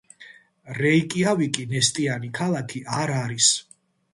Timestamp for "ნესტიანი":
1.73-2.33